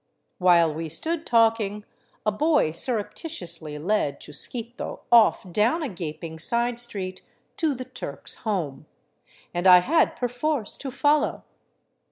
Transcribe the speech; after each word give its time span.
While 0.39 0.73
we 0.73 0.89
stood 0.89 1.27
talking, 1.27 1.85
a 2.25 2.31
boy 2.31 2.71
surreptitiously 2.71 3.77
led 3.77 4.19
Chusquito 4.19 5.01
off 5.11 5.51
down 5.51 5.83
a 5.83 5.89
gaping 5.89 6.39
side 6.39 6.79
street 6.79 7.21
to 7.57 7.75
the" 7.75 7.85
Turk's" 8.01 8.33
home, 8.47 8.87
and 9.53 9.67
I 9.67 9.81
had 9.81 10.15
perforce 10.15 10.75
to 10.77 10.89
follow. 10.89 11.43